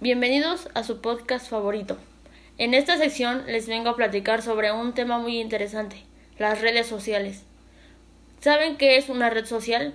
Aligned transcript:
Bienvenidos 0.00 0.68
a 0.74 0.84
su 0.84 1.00
podcast 1.00 1.50
favorito. 1.50 1.98
En 2.56 2.72
esta 2.72 2.96
sección 2.98 3.42
les 3.48 3.66
vengo 3.66 3.90
a 3.90 3.96
platicar 3.96 4.42
sobre 4.42 4.70
un 4.70 4.94
tema 4.94 5.18
muy 5.18 5.40
interesante, 5.40 5.96
las 6.38 6.60
redes 6.60 6.86
sociales. 6.86 7.42
¿Saben 8.38 8.76
qué 8.76 8.96
es 8.96 9.08
una 9.08 9.28
red 9.28 9.44
social? 9.44 9.94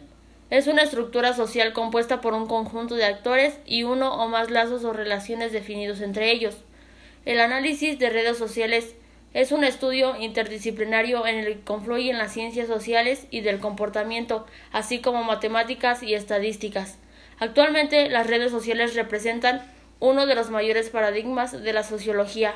Es 0.49 0.67
una 0.67 0.81
estructura 0.81 1.31
social 1.31 1.71
compuesta 1.71 2.19
por 2.19 2.33
un 2.33 2.47
conjunto 2.47 2.95
de 2.95 3.05
actores 3.05 3.57
y 3.65 3.83
uno 3.83 4.13
o 4.21 4.27
más 4.27 4.51
lazos 4.51 4.83
o 4.83 4.91
relaciones 4.91 5.53
definidos 5.53 6.01
entre 6.01 6.31
ellos. 6.31 6.57
El 7.23 7.39
análisis 7.39 7.97
de 7.97 8.09
redes 8.09 8.37
sociales 8.37 8.95
es 9.33 9.53
un 9.53 9.63
estudio 9.63 10.17
interdisciplinario 10.17 11.25
en 11.25 11.37
el 11.37 11.45
que 11.45 11.61
confluyen 11.61 12.17
las 12.17 12.33
ciencias 12.33 12.67
sociales 12.67 13.25
y 13.31 13.39
del 13.39 13.61
comportamiento, 13.61 14.45
así 14.73 14.99
como 14.99 15.23
matemáticas 15.23 16.03
y 16.03 16.13
estadísticas. 16.13 16.97
Actualmente 17.39 18.09
las 18.09 18.27
redes 18.27 18.51
sociales 18.51 18.95
representan 18.95 19.61
uno 20.03 20.25
de 20.25 20.35
los 20.35 20.49
mayores 20.49 20.89
paradigmas 20.89 21.63
de 21.63 21.71
la 21.71 21.81
sociología 21.81 22.55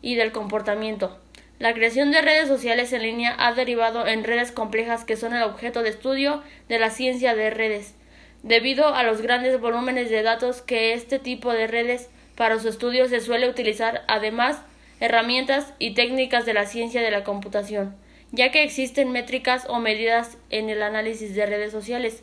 y 0.00 0.14
del 0.14 0.30
comportamiento. 0.30 1.18
La 1.58 1.74
creación 1.74 2.12
de 2.12 2.22
redes 2.22 2.46
sociales 2.46 2.92
en 2.92 3.02
línea 3.02 3.34
ha 3.36 3.52
derivado 3.52 4.06
en 4.06 4.22
redes 4.22 4.52
complejas 4.52 5.04
que 5.04 5.16
son 5.16 5.34
el 5.34 5.42
objeto 5.42 5.82
de 5.82 5.88
estudio 5.88 6.44
de 6.68 6.78
la 6.78 6.90
ciencia 6.90 7.34
de 7.34 7.50
redes, 7.50 7.96
debido 8.44 8.94
a 8.94 9.02
los 9.02 9.22
grandes 9.22 9.60
volúmenes 9.60 10.08
de 10.08 10.22
datos 10.22 10.62
que 10.62 10.92
este 10.92 11.18
tipo 11.18 11.52
de 11.52 11.66
redes 11.66 12.10
para 12.36 12.60
su 12.60 12.68
estudio 12.68 13.08
se 13.08 13.18
suele 13.18 13.48
utilizar 13.48 14.04
además 14.06 14.62
herramientas 15.00 15.74
y 15.80 15.94
técnicas 15.94 16.46
de 16.46 16.54
la 16.54 16.66
ciencia 16.66 17.02
de 17.02 17.10
la 17.10 17.24
computación, 17.24 17.96
ya 18.30 18.52
que 18.52 18.62
existen 18.62 19.10
métricas 19.10 19.66
o 19.68 19.80
medidas 19.80 20.38
en 20.50 20.70
el 20.70 20.84
análisis 20.84 21.34
de 21.34 21.44
redes 21.44 21.72
sociales, 21.72 22.22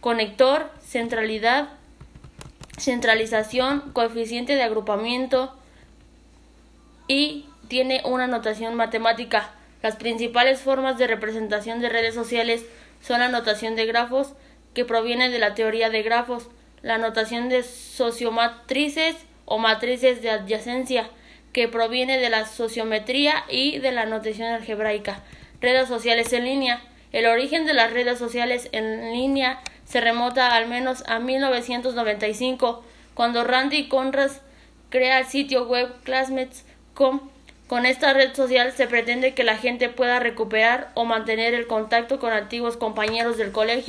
conector, 0.00 0.70
centralidad, 0.80 1.70
centralización, 2.78 3.92
coeficiente 3.92 4.54
de 4.54 4.62
agrupamiento 4.62 5.54
y 7.08 7.46
tiene 7.68 8.02
una 8.04 8.26
notación 8.26 8.74
matemática. 8.74 9.50
Las 9.82 9.96
principales 9.96 10.60
formas 10.60 10.98
de 10.98 11.06
representación 11.06 11.80
de 11.80 11.88
redes 11.88 12.14
sociales 12.14 12.64
son 13.02 13.20
la 13.20 13.28
notación 13.28 13.76
de 13.76 13.86
grafos, 13.86 14.32
que 14.74 14.84
proviene 14.84 15.30
de 15.30 15.38
la 15.38 15.54
teoría 15.54 15.90
de 15.90 16.02
grafos, 16.02 16.48
la 16.82 16.98
notación 16.98 17.48
de 17.48 17.62
sociomatrices 17.62 19.16
o 19.44 19.58
matrices 19.58 20.22
de 20.22 20.30
adyacencia, 20.30 21.08
que 21.52 21.68
proviene 21.68 22.18
de 22.18 22.28
la 22.28 22.46
sociometría 22.46 23.44
y 23.48 23.78
de 23.78 23.92
la 23.92 24.04
notación 24.04 24.48
algebraica. 24.48 25.22
Redes 25.60 25.88
sociales 25.88 26.32
en 26.32 26.44
línea. 26.44 26.82
El 27.16 27.24
origen 27.24 27.64
de 27.64 27.72
las 27.72 27.94
redes 27.94 28.18
sociales 28.18 28.68
en 28.72 29.14
línea 29.14 29.60
se 29.86 30.02
remota 30.02 30.54
al 30.54 30.68
menos 30.68 31.02
a 31.06 31.18
1995, 31.18 32.84
cuando 33.14 33.42
Randy 33.42 33.88
Conras 33.88 34.42
crea 34.90 35.20
el 35.20 35.24
sitio 35.24 35.66
web 35.66 35.90
Classmates.com. 36.04 37.30
Con 37.68 37.86
esta 37.86 38.12
red 38.12 38.34
social 38.34 38.70
se 38.72 38.86
pretende 38.86 39.32
que 39.32 39.44
la 39.44 39.56
gente 39.56 39.88
pueda 39.88 40.20
recuperar 40.20 40.90
o 40.92 41.06
mantener 41.06 41.54
el 41.54 41.66
contacto 41.66 42.20
con 42.20 42.34
antiguos 42.34 42.76
compañeros 42.76 43.38
del 43.38 43.50
colegio 43.50 43.84